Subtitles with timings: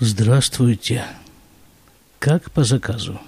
[0.00, 1.04] Здравствуйте.
[2.20, 3.20] Как по заказу.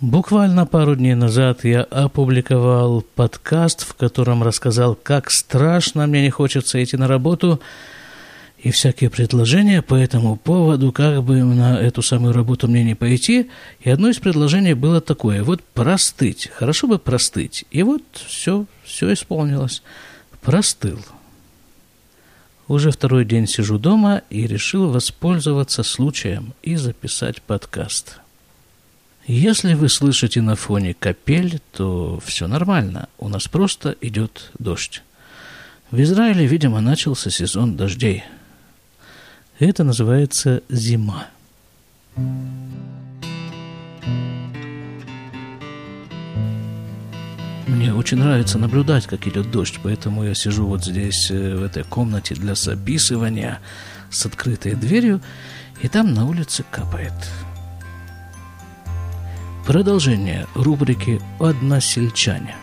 [0.00, 6.80] Буквально пару дней назад я опубликовал подкаст, в котором рассказал, как страшно мне не хочется
[6.82, 7.60] идти на работу,
[8.58, 13.50] и всякие предложения по этому поводу, как бы на эту самую работу мне не пойти.
[13.80, 17.64] И одно из предложений было такое, вот простыть, хорошо бы простыть.
[17.72, 19.82] И вот все, все исполнилось.
[20.40, 21.00] Простыл.
[22.68, 28.20] Уже второй день сижу дома и решил воспользоваться случаем и записать подкаст.
[29.26, 33.08] Если вы слышите на фоне капель, то все нормально.
[33.18, 35.02] У нас просто идет дождь.
[35.90, 38.24] В Израиле, видимо, начался сезон дождей.
[39.58, 41.28] Это называется зима.
[47.66, 51.84] Мне очень нравится наблюдать, как идет дождь, поэтому я сижу вот здесь, э, в этой
[51.84, 53.60] комнате для записывания
[54.10, 55.20] с открытой дверью,
[55.80, 57.12] и там на улице капает.
[59.64, 62.56] Продолжение рубрики «Односельчане».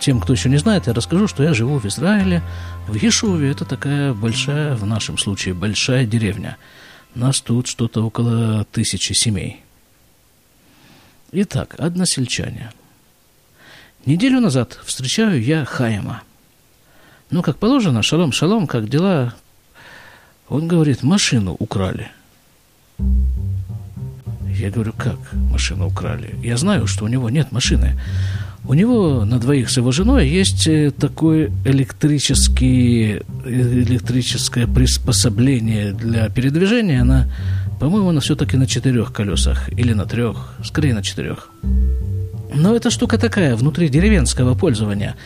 [0.00, 2.42] Тем, кто еще не знает, я расскажу, что я живу в Израиле,
[2.88, 3.50] в Ешуве.
[3.50, 6.56] Это такая большая, в нашем случае, большая деревня.
[7.14, 9.62] Нас тут что-то около тысячи семей–
[11.30, 12.72] Итак, односельчане.
[14.06, 16.22] Неделю назад встречаю я Хайма.
[17.30, 19.34] Ну, как положено, шалом-шалом, как дела?
[20.48, 22.10] Он говорит, машину украли.
[24.56, 25.18] Я говорю, как
[25.52, 26.34] машину украли?
[26.42, 28.00] Я знаю, что у него нет машины.
[28.64, 37.02] У него на двоих с его женой есть э, такое электрический, электрическое приспособление для передвижения.
[37.02, 37.30] Она
[37.78, 39.68] по-моему, она все-таки на четырех колесах.
[39.70, 40.54] Или на трех.
[40.64, 41.50] Скорее на четырех.
[42.54, 45.16] Но эта штука такая, внутри деревенского пользования.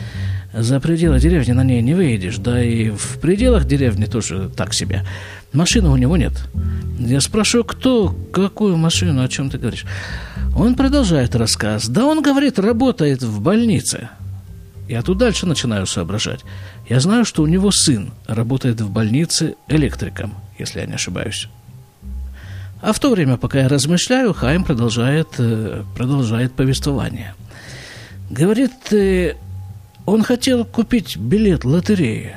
[0.53, 2.37] За пределы деревни на ней не выедешь.
[2.37, 5.03] Да и в пределах деревни тоже так себе.
[5.51, 6.33] Машины у него нет.
[6.99, 9.85] Я спрашиваю, кто, какую машину, о чем ты говоришь?
[10.55, 11.87] Он продолжает рассказ.
[11.87, 14.09] Да он, говорит, работает в больнице.
[14.87, 16.41] Я тут дальше начинаю соображать.
[16.87, 21.47] Я знаю, что у него сын работает в больнице электриком, если я не ошибаюсь.
[22.83, 27.33] А в то время, пока я размышляю, Хайм продолжает, э, продолжает повествование.
[28.29, 29.35] Говорит, э,
[30.05, 32.35] он хотел купить билет лотереи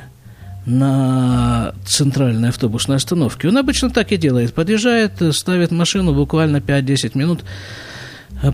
[0.64, 3.48] на центральной автобусной остановке.
[3.48, 4.54] Он обычно так и делает.
[4.54, 7.40] Подъезжает, ставит машину буквально 5-10 минут,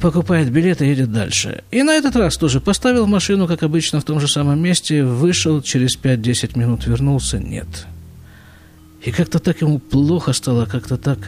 [0.01, 1.63] покупает билет и едет дальше.
[1.71, 5.61] И на этот раз тоже поставил машину, как обычно, в том же самом месте, вышел,
[5.61, 7.87] через 5-10 минут вернулся, нет.
[9.03, 11.19] И как-то так ему плохо стало, как-то так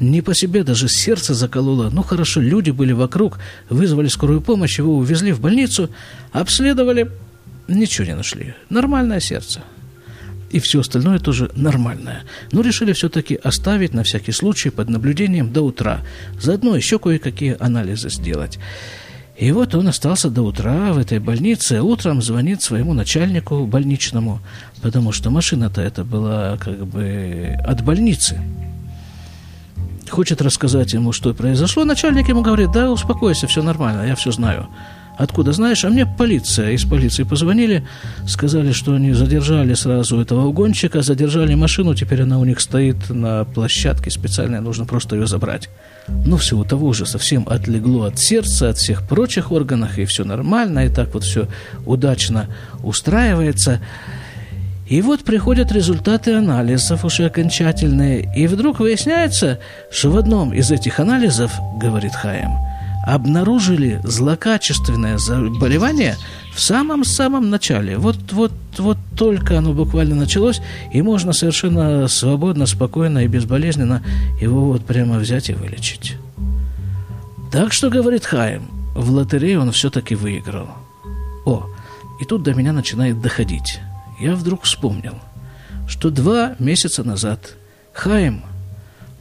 [0.00, 1.90] не по себе даже сердце закололо.
[1.90, 3.38] Ну хорошо, люди были вокруг,
[3.68, 5.90] вызвали скорую помощь, его увезли в больницу,
[6.32, 7.10] обследовали,
[7.68, 8.54] ничего не нашли.
[8.70, 9.60] Нормальное сердце.
[10.50, 12.24] И все остальное тоже нормальное.
[12.50, 16.00] Но решили все-таки оставить на всякий случай под наблюдением до утра.
[16.40, 18.58] Заодно еще кое-какие анализы сделать.
[19.38, 21.80] И вот он остался до утра в этой больнице.
[21.82, 24.40] Утром звонит своему начальнику больничному,
[24.82, 28.40] потому что машина-то это была как бы от больницы
[30.10, 34.68] хочет рассказать ему, что произошло, начальник ему говорит, да, успокойся, все нормально, я все знаю.
[35.20, 35.84] Откуда знаешь?
[35.84, 37.86] А мне полиция, из полиции позвонили,
[38.26, 43.44] сказали, что они задержали сразу этого угонщика, задержали машину, теперь она у них стоит на
[43.44, 45.68] площадке специально, нужно просто ее забрать.
[46.08, 50.24] Ну, все у того же совсем отлегло от сердца, от всех прочих органов, и все
[50.24, 51.48] нормально, и так вот все
[51.84, 52.46] удачно
[52.82, 53.80] устраивается.
[54.90, 60.98] И вот приходят результаты анализов уже окончательные, и вдруг выясняется, что в одном из этих
[60.98, 62.50] анализов, говорит Хаем,
[63.06, 66.16] обнаружили злокачественное заболевание
[66.52, 67.98] в самом-самом начале.
[67.98, 70.60] Вот, вот, вот только оно буквально началось,
[70.92, 74.02] и можно совершенно свободно, спокойно и безболезненно
[74.40, 76.16] его вот прямо взять и вылечить.
[77.52, 78.62] Так что, говорит Хаим,
[78.96, 80.66] в лотерею он все-таки выиграл.
[81.46, 81.66] О,
[82.20, 83.78] и тут до меня начинает доходить
[84.20, 85.18] я вдруг вспомнил,
[85.88, 87.56] что два месяца назад
[87.92, 88.44] Хайм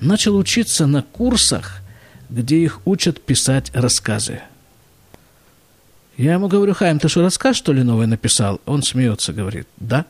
[0.02, 1.82] начал учиться на курсах,
[2.30, 4.42] где их учат писать рассказы.
[6.18, 8.60] Я ему говорю, Хайм, ты что, рассказ, что ли, новый написал?
[8.66, 10.06] Он смеется, говорит, да.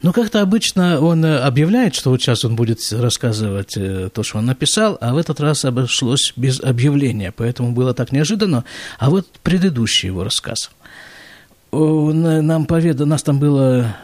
[0.00, 4.46] Ну, как-то обычно он объявляет, что вот сейчас он будет рассказывать э, то, что он
[4.46, 8.64] написал, а в этот раз обошлось без объявления, поэтому было так неожиданно.
[8.98, 10.70] А вот предыдущий его рассказ–
[11.72, 13.96] нам поведал, нас там было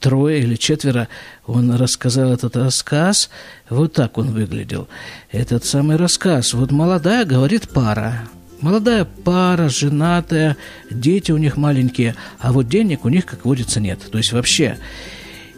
[0.00, 1.08] трое или четверо,
[1.46, 3.30] он рассказал этот рассказ,
[3.68, 4.88] вот так он выглядел.
[5.30, 8.22] Этот самый рассказ, вот молодая, говорит, пара,
[8.60, 10.56] молодая пара, женатая,
[10.90, 14.00] дети у них маленькие, а вот денег у них, как водится, нет.
[14.10, 14.78] То есть вообще.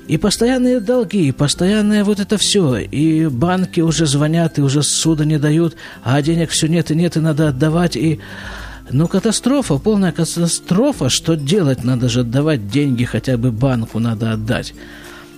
[0.09, 2.77] И постоянные долги, и постоянное вот это все.
[2.77, 7.17] И банки уже звонят, и уже суда не дают, а денег все нет и нет,
[7.17, 7.97] и надо отдавать.
[7.97, 8.19] И
[8.91, 11.09] ну, катастрофа, полная катастрофа.
[11.09, 11.85] Что делать?
[11.85, 14.75] Надо же отдавать деньги, хотя бы банку надо отдать.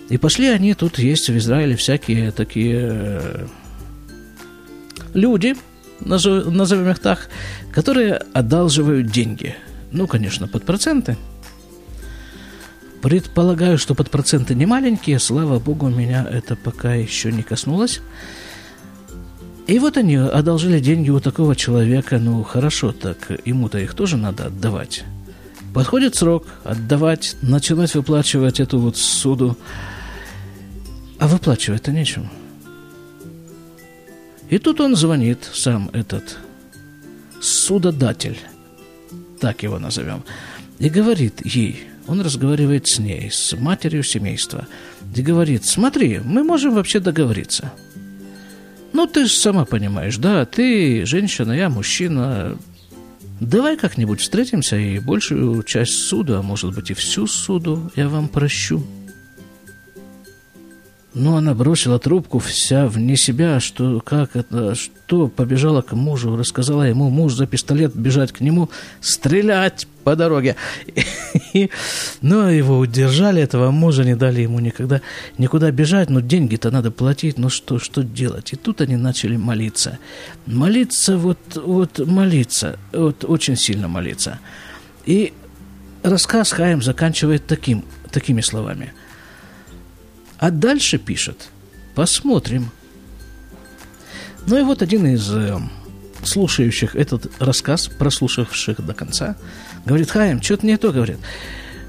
[0.09, 3.47] И пошли они, тут есть в Израиле всякие такие э,
[5.15, 5.57] люди,
[6.01, 7.29] назовем их так,
[7.73, 9.55] которые одалживают деньги.
[9.93, 11.17] Ну, конечно, под проценты.
[13.01, 18.01] Предполагаю, что под проценты не маленькие, слава богу, меня это пока еще не коснулось.
[19.67, 24.47] И вот они одолжили деньги у такого человека, ну хорошо, так ему-то их тоже надо
[24.47, 25.05] отдавать.
[25.73, 29.57] Подходит срок отдавать, начинать выплачивать эту вот суду,
[31.19, 32.29] а выплачивать-то нечем.
[34.51, 36.37] И тут он звонит, сам этот
[37.41, 38.39] судодатель,
[39.41, 40.25] так его назовем,
[40.79, 44.67] и говорит ей, он разговаривает с ней, с матерью семейства,
[45.17, 47.73] и говорит, смотри, мы можем вообще договориться–
[48.95, 52.57] ну, ты же сама понимаешь, да, ты женщина, я мужчина.
[53.41, 58.29] Давай как-нибудь встретимся и большую часть суда, а может быть и всю суду я вам
[58.29, 58.87] прощу.
[61.13, 66.85] Ну, она бросила трубку вся вне себя, что как это, что побежала к мужу, рассказала
[66.85, 68.71] ему, муж за пистолет бежать к нему,
[69.01, 70.57] стрелять по дороге.
[71.55, 71.71] И,
[72.21, 75.01] ну, его удержали, этого мужа, не дали ему никогда
[75.39, 78.53] никуда бежать, но деньги-то надо платить, ну что, что делать?
[78.53, 79.99] И тут они начали молиться.
[80.47, 84.39] Молиться, вот, вот молиться, вот очень сильно молиться.
[85.07, 85.33] И
[86.03, 88.93] рассказ Хаим заканчивает таким, такими словами–
[90.45, 91.49] а дальше пишет,
[91.95, 92.71] посмотрим.
[94.47, 95.59] Ну и вот один из э,
[96.27, 99.37] слушающих этот рассказ, прослушавших до конца,
[99.85, 101.19] говорит, Хаим, что-то не то, говорит.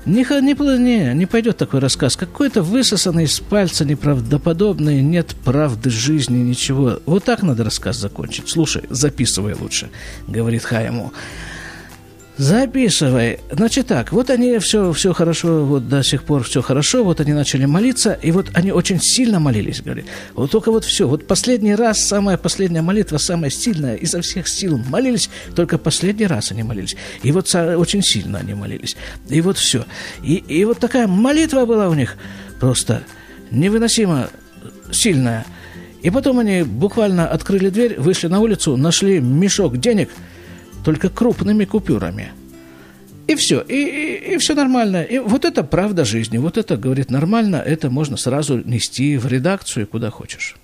[0.06, 2.16] Не, не, не, не пойдет такой рассказ.
[2.16, 7.00] Какой-то высосанный из пальца неправдоподобный, нет правды жизни, ничего.
[7.08, 8.48] Вот так надо рассказ закончить.
[8.48, 9.90] Слушай, записывай лучше,
[10.28, 11.12] говорит Хаиму.
[12.38, 13.40] Записывай.
[13.50, 17.32] Значит так, вот они все, все хорошо, вот до сих пор все хорошо, вот они
[17.32, 20.06] начали молиться, и вот они очень сильно молились, говорит.
[20.34, 24.78] Вот только вот все, вот последний раз, самая последняя молитва, самая сильная, изо всех сил
[24.90, 26.98] молились, только последний раз они молились.
[27.24, 28.98] И вот очень сильно они молились.
[29.30, 29.86] И вот все.
[30.22, 32.18] И, и вот такая молитва была у них
[32.60, 33.04] просто
[33.50, 34.30] невыносимо
[34.92, 35.46] сильная.
[36.02, 40.10] И потом они буквально открыли дверь, вышли на улицу, нашли мешок денег–
[40.86, 42.32] только крупными купюрами.
[43.28, 45.02] И все, и, и, и все нормально.
[45.02, 49.88] И вот это правда жизни, вот это, говорит, нормально, это можно сразу нести в редакцию,
[49.88, 50.56] куда хочешь.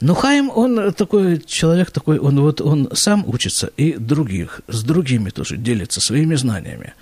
[0.00, 5.30] Но Хайм, он такой человек такой, он вот он сам учится и других, с другими
[5.30, 6.94] тоже делится своими знаниями.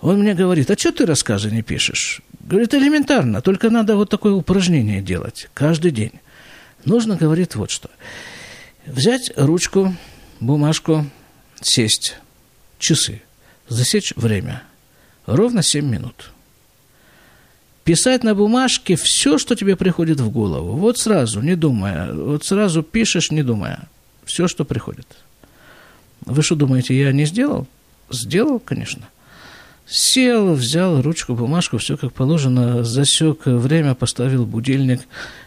[0.00, 2.20] Он мне говорит, а что ты рассказы не пишешь?
[2.40, 6.12] Говорит, элементарно, только надо вот такое упражнение делать каждый день.
[6.84, 7.88] Нужно, говорит, вот что.
[8.86, 9.94] Взять ручку,
[10.38, 11.06] бумажку,
[11.60, 12.16] сесть,
[12.78, 13.20] часы,
[13.68, 14.62] засечь время.
[15.26, 16.30] Ровно 7 минут.
[17.82, 20.76] Писать на бумажке все, что тебе приходит в голову.
[20.76, 22.12] Вот сразу, не думая.
[22.12, 23.88] Вот сразу пишешь, не думая.
[24.24, 25.06] Все, что приходит.
[26.24, 27.66] Вы что думаете, я не сделал?
[28.10, 29.08] Сделал, конечно.
[29.84, 35.02] Сел, взял ручку, бумажку, все как положено, засек время, поставил будильник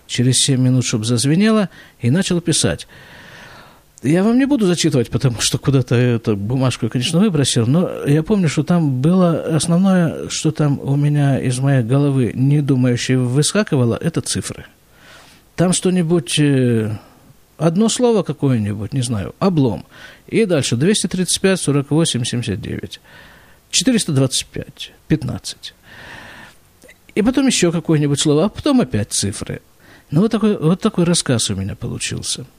[0.08, 1.70] через 7 минут, чтобы зазвенело,
[2.00, 2.88] и начал писать.
[4.02, 8.24] Я вам не буду зачитывать, потому что куда-то эту бумажку я, конечно, выбросил, но я
[8.24, 13.98] помню, что там было основное, что там у меня из моей головы не думающее выскакивало,
[14.00, 14.66] это цифры.
[15.58, 16.98] Там что-нибудь, э,
[17.58, 19.86] одно слово какое-нибудь, не знаю, облом.
[20.28, 23.02] И дальше 235, 48, 79.
[23.70, 25.74] 425, 15.
[27.16, 29.60] И потом еще какое-нибудь слово, а потом опять цифры.
[30.10, 32.46] Ну, вот такой, вот такой рассказ у меня получился–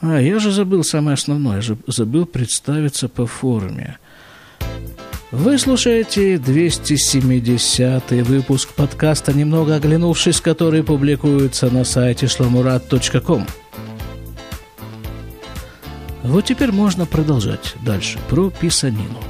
[0.00, 3.98] а, я же забыл самое основное, забыл представиться по форме.
[5.32, 13.46] Вы слушаете 270 выпуск подкаста «Немного оглянувшись», который публикуется на сайте шламурат.ком.
[16.22, 19.20] Вот теперь можно продолжать дальше про писанину.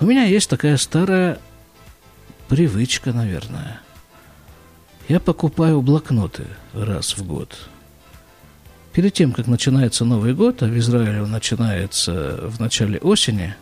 [0.00, 1.38] У меня есть такая старая
[2.48, 3.80] привычка, наверное.
[5.08, 7.56] Я покупаю блокноты раз в год–
[8.92, 13.54] перед тем, как начинается Новый год, а в Израиле он начинается в начале осени,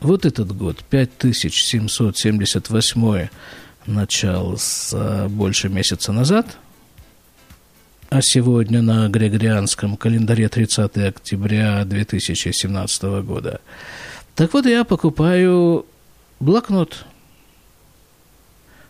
[0.00, 3.28] вот этот год, 5778
[3.86, 6.56] начался больше месяца назад,
[8.10, 13.60] а сегодня на Григорианском календаре 30 октября 2017 года.
[14.34, 15.84] Так вот, я покупаю
[16.40, 17.04] блокнот.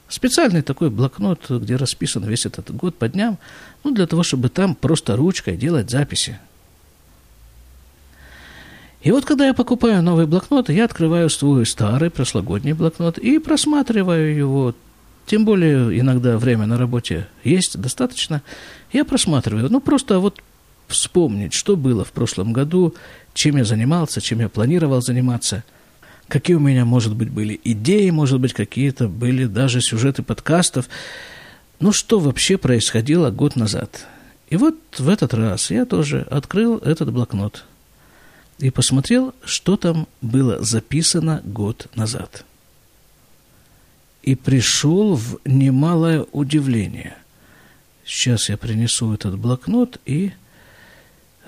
[0.08, 3.38] Специальный такой блокнот, где расписан весь этот год по дням,
[3.84, 6.38] ну, для того, чтобы там просто ручкой делать записи.
[9.02, 14.34] И вот когда я покупаю новый блокнот, я открываю свой старый прошлогодний блокнот и просматриваю
[14.34, 14.74] его.
[15.26, 18.42] Тем более иногда время на работе есть достаточно.
[18.92, 20.40] Я просматриваю, ну просто вот
[20.88, 22.94] вспомнить, что было в прошлом году,
[23.34, 25.64] чем я занимался, чем я планировал заниматься,
[26.28, 30.88] какие у меня, может быть, были идеи, может быть, какие-то были даже сюжеты подкастов.
[31.80, 34.06] Ну, что вообще происходило год назад.
[34.48, 37.64] И вот в этот раз я тоже открыл этот блокнот–
[38.58, 42.44] и посмотрел, что там было записано год назад.
[44.22, 47.16] И пришел в немалое удивление.
[48.04, 50.32] Сейчас я принесу этот блокнот и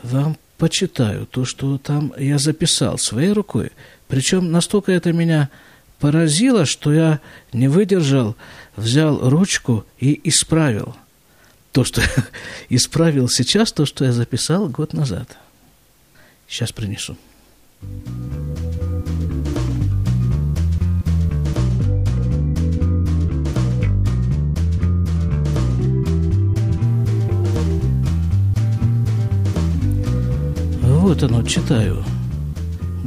[0.03, 3.73] вам почитаю то, что там я записал своей рукой.
[4.09, 5.49] Причем настолько это меня
[5.99, 7.21] поразило, что я
[7.55, 8.37] не выдержал,
[8.77, 10.95] взял ручку и исправил
[11.73, 12.03] то, что
[12.69, 15.37] исправил сейчас, то, что я записал год назад.
[16.47, 17.17] Сейчас принесу.
[31.11, 32.05] Вот оно, читаю.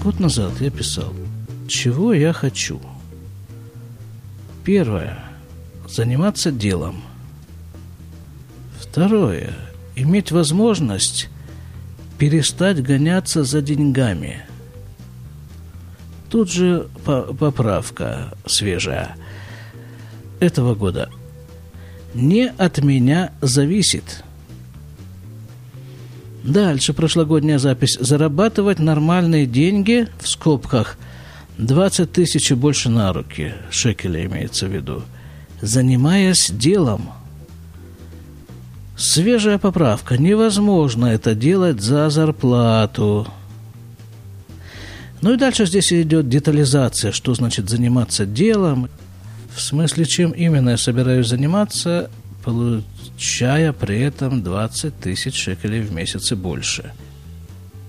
[0.03, 1.13] Год назад я писал.
[1.69, 2.81] Чего я хочу?
[4.65, 5.23] Первое.
[5.87, 7.01] Заниматься делом.
[8.77, 9.53] Второе.
[9.95, 11.29] Иметь возможность
[12.17, 14.45] перестать гоняться за деньгами.
[16.29, 16.89] Тут же
[17.39, 19.15] поправка свежая
[20.41, 21.09] этого года.
[22.13, 24.25] Не от меня зависит.
[26.43, 27.97] Дальше прошлогодняя запись.
[27.99, 30.97] Зарабатывать нормальные деньги в скобках
[31.57, 35.03] 20 тысяч и больше на руки, шекели имеется в виду,
[35.61, 37.09] занимаясь делом–
[38.95, 40.17] Свежая поправка.
[40.17, 43.27] Невозможно это делать за зарплату.
[45.21, 48.89] Ну и дальше здесь идет детализация, что значит заниматься делом.
[49.55, 52.11] В смысле, чем именно я собираюсь заниматься,
[52.43, 56.91] получая при этом 20 тысяч шекелей в месяц и больше–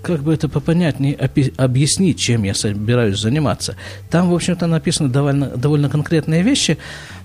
[0.04, 1.16] как бы это попонятнее
[1.56, 3.74] объяснить, чем я собираюсь заниматься.
[4.10, 6.78] Там, в общем-то, написаны довольно, довольно конкретные вещи,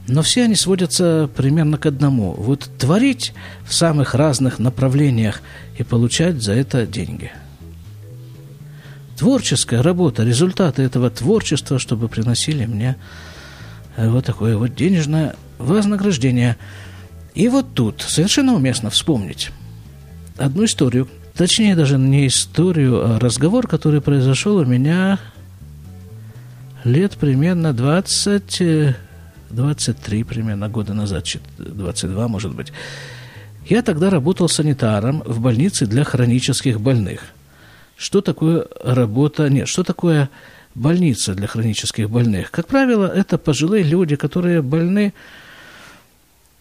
[0.07, 2.31] но все они сводятся примерно к одному.
[2.31, 3.33] Вот творить
[3.67, 5.41] в самых разных направлениях
[5.77, 7.31] и получать за это деньги.
[9.17, 12.95] Творческая работа, результаты этого творчества, чтобы приносили мне
[13.97, 16.55] э, вот такое вот денежное вознаграждение.
[17.35, 19.51] И вот тут совершенно уместно вспомнить
[20.37, 21.07] одну историю,
[21.39, 25.19] Точнее, даже не историю, а разговор, который произошел у меня
[26.83, 28.95] лет примерно 20,
[29.49, 31.25] 23 примерно года назад,
[31.57, 32.73] 22, может быть.
[33.65, 37.21] Я тогда работал санитаром в больнице для хронических больных.
[37.95, 39.49] Что такое работа?
[39.49, 40.29] Нет, что такое
[40.75, 42.51] больница для хронических больных?
[42.51, 45.13] Как правило, это пожилые люди, которые больны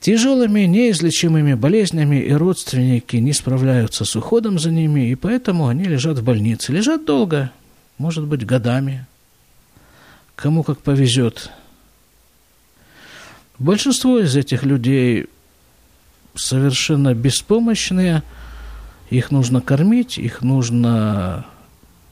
[0.00, 6.18] Тяжелыми, неизлечимыми болезнями и родственники не справляются с уходом за ними, и поэтому они лежат
[6.18, 6.72] в больнице.
[6.72, 7.50] Лежат долго,
[7.98, 9.06] может быть, годами.
[10.36, 11.50] Кому как повезет.
[13.58, 15.26] Большинство из этих людей
[16.36, 18.22] совершенно беспомощные.
[19.10, 21.44] Их нужно кормить, их нужно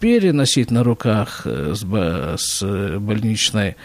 [0.00, 3.76] переносить на руках с больничной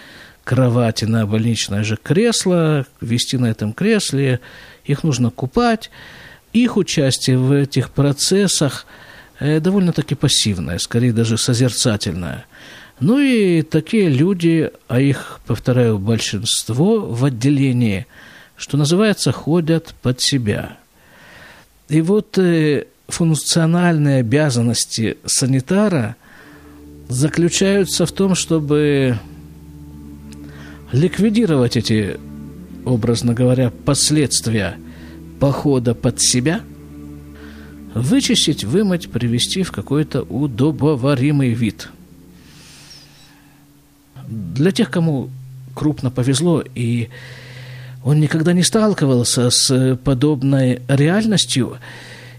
[0.52, 4.42] кровати на больничное же кресло, вести на этом кресле,
[4.84, 5.90] их нужно купать.
[6.52, 8.86] Их участие в этих процессах
[9.40, 12.44] э, довольно-таки пассивное, скорее даже созерцательное.
[13.00, 18.06] Ну и такие люди, а их, повторяю, большинство в отделении,
[18.58, 20.78] что называется, ходят под себя.
[21.88, 26.18] И вот э, функциональные обязанности санитара
[27.08, 29.18] заключаются в том, чтобы
[30.92, 32.20] ликвидировать эти,
[32.86, 34.78] образно говоря, последствия
[35.40, 36.62] похода под себя,
[37.94, 41.90] вычистить, вымыть, привести в какой-то удобоваримый вид.
[44.28, 45.30] Для тех, кому
[45.74, 47.10] крупно повезло и
[48.04, 51.78] он никогда не сталкивался с подобной реальностью,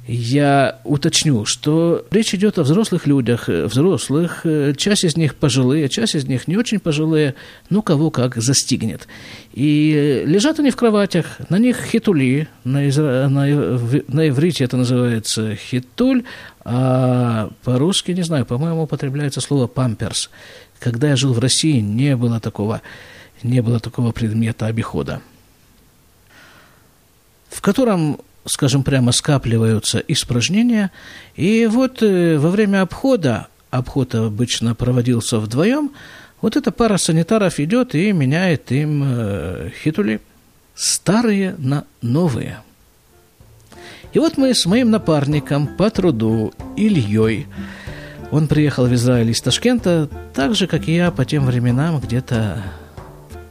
[0.07, 6.17] я уточню, что речь идет о взрослых людях, взрослых, э, часть из них пожилые, часть
[6.17, 7.37] из них не очень пожилые,
[7.71, 9.07] ну, кого как застигнет.
[9.53, 13.29] И лежат они в кроватях, на них хитули, на, изра...
[13.29, 13.47] на,
[14.09, 16.25] на иврите это называется хитуль,
[16.65, 20.31] а по-русски, не знаю, по-моему, употребляется слово памперс.
[20.81, 22.83] Когда я жил в России, не было такого,
[23.45, 25.21] не было такого предмета обихода.
[27.51, 30.91] В котором скажем прямо, скапливаются испражнения.
[31.37, 35.93] И вот э, во время обхода, обход обычно проводился вдвоем,
[36.41, 40.21] вот эта пара санитаров идет и меняет им э, хитули
[40.75, 42.59] старые на новые.
[44.13, 47.47] И вот мы с моим напарником по труду Ильей,
[48.33, 52.63] он приехал в Израиль из Ташкента, так же, как и я по тем временам, где-то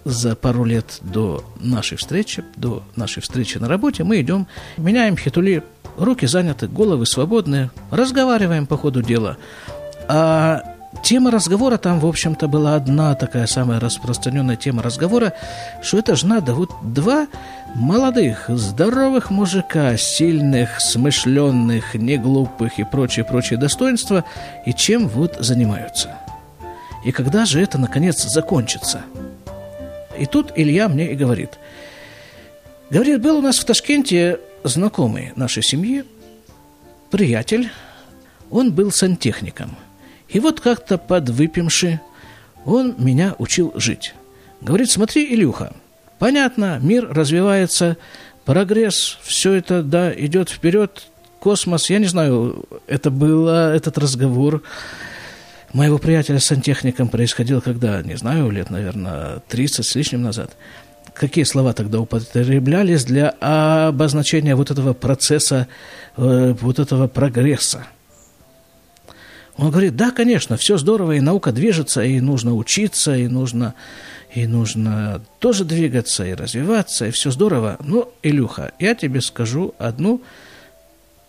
[0.05, 5.63] за пару лет до нашей встречи, до нашей встречи на работе, мы идем, меняем хитули,
[5.97, 9.37] руки заняты, головы свободные, разговариваем по ходу дела.
[10.07, 10.63] А
[11.03, 15.33] тема разговора там, в общем-то, была одна такая самая распространенная тема разговора,
[15.81, 17.27] что это же надо вот два
[17.75, 24.25] молодых, здоровых мужика, сильных, смышленных, неглупых и прочие-прочие достоинства,
[24.65, 26.17] и чем вот занимаются.
[27.05, 29.01] И когда же это, наконец, закончится–
[30.21, 31.57] и тут Илья мне и говорит.
[32.91, 36.03] Говорит, был у нас в Ташкенте знакомый нашей семьи,
[37.09, 37.71] приятель,
[38.51, 39.75] он был сантехником.
[40.29, 41.99] И вот как-то подвыпивши,
[42.65, 44.13] он меня учил жить.
[44.61, 45.73] Говорит, смотри, Илюха,
[46.19, 47.97] понятно, мир развивается,
[48.45, 51.07] прогресс, все это, да, идет вперед,
[51.39, 54.61] космос, я не знаю, это был этот разговор,
[55.73, 60.55] моего приятеля с сантехником происходил когда, не знаю, лет, наверное, 30 с лишним назад.
[61.13, 65.67] Какие слова тогда употреблялись для обозначения вот этого процесса,
[66.17, 67.85] э, вот этого прогресса?
[69.57, 73.75] Он говорит, да, конечно, все здорово, и наука движется, и нужно учиться, и нужно,
[74.33, 77.77] и нужно тоже двигаться, и развиваться, и все здорово.
[77.81, 80.21] Но, Илюха, я тебе скажу одну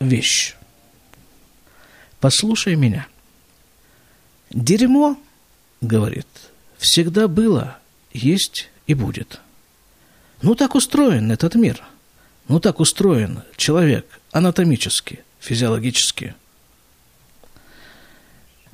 [0.01, 0.55] вещь.
[2.21, 3.07] Послушай меня.
[4.53, 5.19] Дерьмо,
[5.81, 6.27] говорит,
[6.77, 7.79] всегда было,
[8.13, 9.41] есть и будет.
[10.43, 11.83] Ну так устроен этот мир.
[12.49, 16.35] Ну так устроен человек анатомически, физиологически.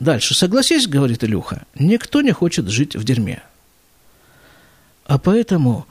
[0.00, 0.34] Дальше.
[0.34, 3.42] Согласись, говорит Илюха, никто не хочет жить в дерьме.
[5.06, 5.86] А поэтому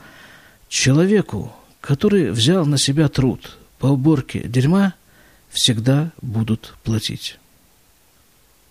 [0.68, 4.96] человеку, который взял на себя труд по уборке дерьма,
[5.50, 7.38] всегда будут платить.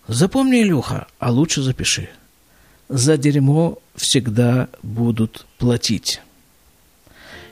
[0.09, 2.09] Запомни, Илюха, а лучше запиши.
[2.89, 6.21] За дерьмо всегда будут платить.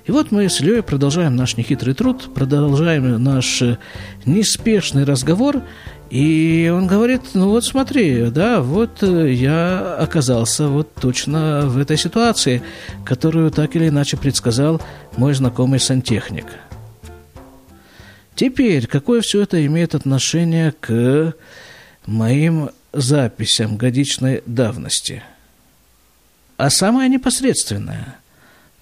[0.07, 3.79] И вот мы с Ильей продолжаем наш нехитрый труд, продолжаем наш э,
[4.27, 5.63] неспешный разговор,
[6.11, 11.97] и он говорит, ну вот смотри, да, вот э, я оказался вот точно в этой
[11.97, 12.63] ситуации,
[13.05, 14.81] которую так или иначе предсказал
[15.17, 16.47] мой знакомый сантехник.
[18.37, 21.35] Теперь, какое все это имеет отношение к
[22.07, 25.23] моим записям годичной давности.
[26.57, 28.17] А самое непосредственное,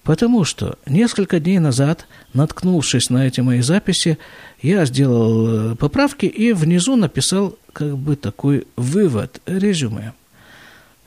[0.03, 4.17] потому что несколько дней назад, наткнувшись на эти мои записи,
[4.61, 10.13] я сделал э, поправки и внизу написал как бы такой вывод, резюме.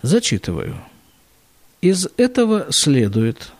[0.02, 0.76] Зачитываю.
[1.80, 3.52] Из этого следует,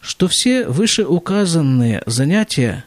[0.00, 2.84] что все вышеуказанные занятия,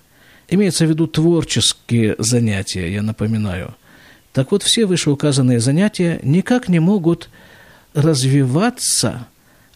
[0.48, 3.74] имеется в виду творческие занятия, я напоминаю–
[4.36, 7.30] так вот, все вышеуказанные занятия никак не могут
[7.94, 9.28] развиваться,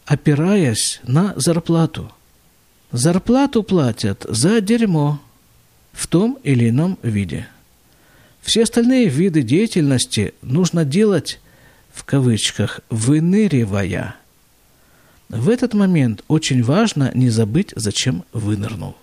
[0.06, 2.12] опираясь на зарплату.
[2.92, 5.22] Зарплату платят за дерьмо
[5.94, 7.48] в том или ином виде.
[8.42, 11.40] Все остальные виды деятельности нужно делать,
[11.94, 14.18] в кавычках, выныривая.
[15.30, 18.98] В этот момент очень важно не забыть, зачем вынырнул.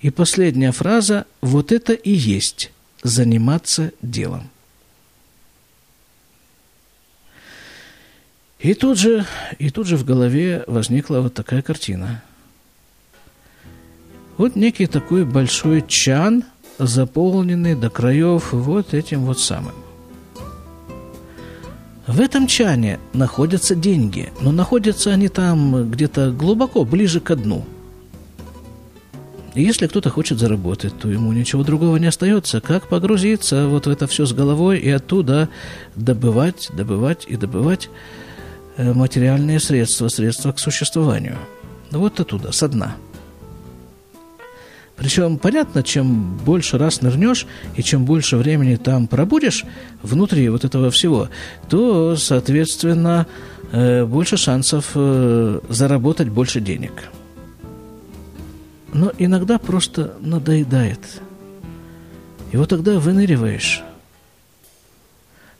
[0.00, 2.70] И последняя фраза «вот это и есть
[3.02, 4.50] заниматься делом.
[8.58, 9.24] И тут же,
[9.58, 12.22] и тут же в голове возникла вот такая картина.
[14.36, 16.44] Вот некий такой большой чан,
[16.78, 19.74] заполненный до краев вот этим вот самым.
[22.06, 27.64] В этом чане находятся деньги, но находятся они там где-то глубоко, ближе к дну–
[29.54, 34.06] если кто-то хочет заработать, то ему ничего другого не остается, как погрузиться вот в это
[34.06, 35.48] все с головой и оттуда
[35.96, 37.90] добывать, добывать и добывать
[38.76, 41.36] э, материальные средства, средства к существованию.
[41.90, 42.96] Вот оттуда, со дна.
[45.00, 49.64] Причем, понятно, чем больше раз нырнешь и чем больше времени там пробудешь
[50.02, 51.28] внутри вот этого всего,
[51.70, 53.26] то, соответственно,
[53.72, 56.92] э, больше шансов э, заработать больше денег.
[58.92, 61.22] Но иногда просто надоедает.
[62.52, 63.82] И вот тогда выныриваешь.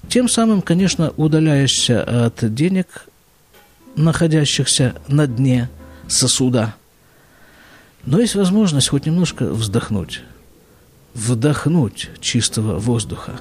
[0.08, 3.06] Тем самым, конечно, удаляешься от денег,
[3.94, 5.68] находящихся на дне
[6.08, 6.74] сосуда.
[8.04, 10.22] Но есть возможность хоть немножко вздохнуть.
[11.14, 13.40] Вдохнуть чистого воздуха.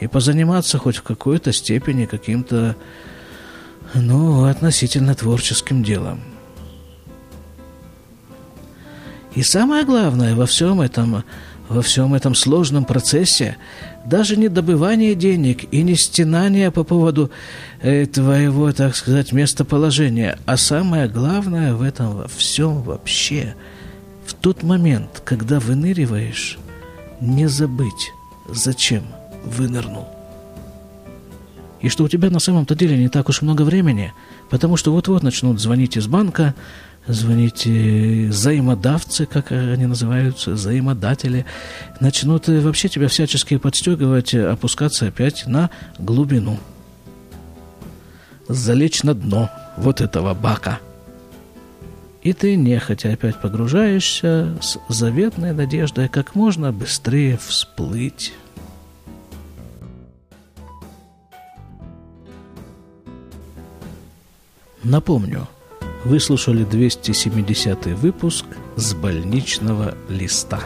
[0.00, 2.76] И позаниматься хоть в какой-то степени каким-то,
[3.94, 6.20] ну, относительно творческим делом.
[9.38, 11.22] И самое главное во всем этом,
[11.68, 13.56] во всем этом сложном процессе
[14.04, 17.30] даже не добывание денег и не стенание по поводу
[17.80, 23.54] э, твоего, так сказать, местоположения, а самое главное в этом во всем вообще,
[24.26, 26.58] в тот момент, когда выныриваешь,
[27.20, 28.10] не забыть,
[28.48, 29.04] зачем
[29.44, 30.08] вынырнул.
[31.80, 34.12] И что у тебя на самом-то деле не так уж много времени,
[34.50, 36.56] потому что вот-вот начнут звонить из банка,
[37.08, 41.46] звоните взаимодавцы, как они называются, взаимодатели,
[42.00, 46.58] начнут вообще тебя всячески подстегивать, опускаться опять на глубину.
[48.46, 50.80] Залечь на дно вот этого бака.
[52.22, 58.34] И ты нехотя опять погружаешься с заветной надеждой как можно быстрее всплыть.
[64.82, 65.48] Напомню–
[66.08, 70.60] вы слушали 270 выпуск с больничного листа.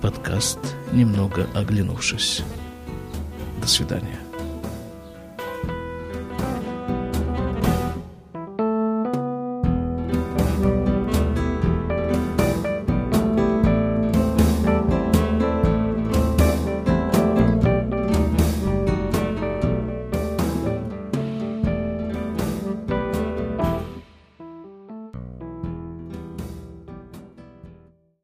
[0.00, 0.60] Подкаст
[0.92, 2.44] «Немного оглянувшись».
[3.60, 4.29] До свидания.